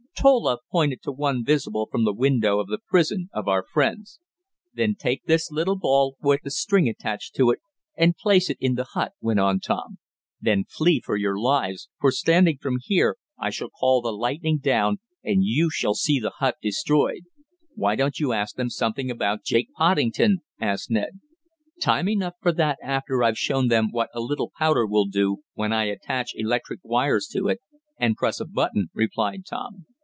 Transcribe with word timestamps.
Tola 0.19 0.59
pointed 0.71 1.01
to 1.01 1.11
one 1.11 1.43
visible 1.43 1.87
from 1.91 2.03
the 2.03 2.13
window 2.13 2.59
of 2.59 2.67
the 2.67 2.77
prison 2.77 3.29
of 3.33 3.47
our 3.47 3.63
friends. 3.63 4.19
"Then 4.71 4.93
take 4.93 5.23
this 5.23 5.49
little 5.49 5.77
ball, 5.77 6.15
with 6.21 6.41
the 6.43 6.51
string 6.51 6.87
attached 6.87 7.33
to 7.37 7.49
it, 7.49 7.57
and 7.97 8.15
place 8.15 8.47
it 8.47 8.57
in 8.59 8.75
the 8.75 8.83
hut," 8.93 9.13
went 9.19 9.39
on 9.39 9.59
Tom. 9.59 9.97
"Then 10.39 10.65
flee 10.65 11.01
for 11.03 11.17
your 11.17 11.39
lives, 11.39 11.89
for 11.99 12.11
standing 12.11 12.59
from 12.61 12.77
here, 12.83 13.17
I 13.39 13.49
shall 13.49 13.71
call 13.71 14.01
the 14.01 14.11
lightning 14.13 14.59
down, 14.59 14.99
and 15.23 15.43
you 15.43 15.71
shall 15.71 15.95
see 15.95 16.19
the 16.19 16.33
hut 16.37 16.57
destroyed." 16.61 17.23
"Why 17.73 17.95
don't 17.95 18.19
you 18.19 18.31
ask 18.31 18.55
them 18.55 18.69
something 18.69 19.09
about 19.09 19.43
Jake 19.43 19.69
Poddington?" 19.75 20.39
asked 20.59 20.91
Ned. 20.91 21.19
"Time 21.81 22.07
enough 22.07 22.35
for 22.41 22.51
that 22.51 22.77
after 22.83 23.23
I've 23.23 23.39
shown 23.39 23.69
them 23.69 23.87
what 23.89 24.09
a 24.13 24.21
little 24.21 24.51
powder 24.55 24.85
will 24.85 25.05
do, 25.07 25.37
when 25.55 25.73
I 25.73 25.85
attach 25.85 26.33
electric 26.35 26.81
wires 26.83 27.27
to 27.31 27.47
it 27.47 27.59
and 27.97 28.15
press 28.15 28.39
a 28.39 28.45
button," 28.45 28.91
replied 28.93 29.45
Tom. 29.49 29.87